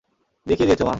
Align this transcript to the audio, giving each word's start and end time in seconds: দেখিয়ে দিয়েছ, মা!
দেখিয়ে 0.47 0.67
দিয়েছ, 0.67 0.81
মা! 0.81 0.89